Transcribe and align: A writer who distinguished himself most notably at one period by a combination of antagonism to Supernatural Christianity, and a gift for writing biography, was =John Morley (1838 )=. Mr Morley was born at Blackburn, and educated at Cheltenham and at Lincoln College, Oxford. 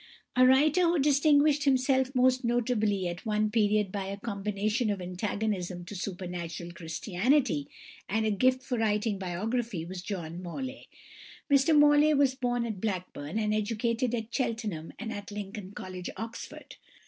A 0.35 0.47
writer 0.47 0.81
who 0.81 0.97
distinguished 0.97 1.65
himself 1.65 2.15
most 2.15 2.43
notably 2.43 3.07
at 3.07 3.23
one 3.23 3.51
period 3.51 3.91
by 3.91 4.05
a 4.07 4.17
combination 4.17 4.89
of 4.89 4.99
antagonism 4.99 5.85
to 5.85 5.95
Supernatural 5.95 6.71
Christianity, 6.71 7.67
and 8.09 8.25
a 8.25 8.31
gift 8.31 8.63
for 8.63 8.79
writing 8.79 9.19
biography, 9.19 9.85
was 9.85 10.01
=John 10.01 10.41
Morley 10.41 10.87
(1838 11.49 11.49
)=. 11.49 11.49
Mr 11.63 11.79
Morley 11.79 12.13
was 12.15 12.33
born 12.33 12.65
at 12.65 12.81
Blackburn, 12.81 13.37
and 13.37 13.53
educated 13.53 14.15
at 14.15 14.33
Cheltenham 14.33 14.91
and 14.97 15.13
at 15.13 15.29
Lincoln 15.29 15.71
College, 15.73 16.09
Oxford. 16.17 16.77